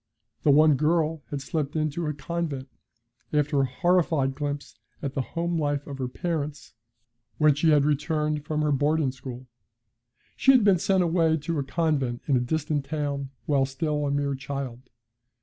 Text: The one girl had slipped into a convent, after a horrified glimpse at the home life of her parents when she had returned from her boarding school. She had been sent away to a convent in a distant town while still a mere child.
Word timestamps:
The 0.41 0.49
one 0.49 0.77
girl 0.77 1.21
had 1.29 1.43
slipped 1.43 1.75
into 1.75 2.07
a 2.07 2.13
convent, 2.15 2.67
after 3.31 3.61
a 3.61 3.67
horrified 3.67 4.33
glimpse 4.33 4.73
at 4.99 5.13
the 5.13 5.21
home 5.21 5.59
life 5.59 5.85
of 5.85 5.99
her 5.99 6.07
parents 6.07 6.73
when 7.37 7.53
she 7.53 7.69
had 7.69 7.85
returned 7.85 8.43
from 8.43 8.63
her 8.63 8.71
boarding 8.71 9.11
school. 9.11 9.45
She 10.35 10.53
had 10.53 10.63
been 10.63 10.79
sent 10.79 11.03
away 11.03 11.37
to 11.37 11.59
a 11.59 11.63
convent 11.63 12.23
in 12.27 12.35
a 12.35 12.39
distant 12.41 12.83
town 12.83 13.29
while 13.45 13.67
still 13.67 14.07
a 14.07 14.09
mere 14.09 14.33
child. 14.33 14.89